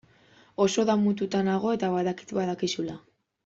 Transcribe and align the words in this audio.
Oso 0.65 0.85
damututa 0.91 1.43
nago 1.49 1.75
eta 1.77 1.91
badakit 1.99 2.35
badakizula. 2.41 3.01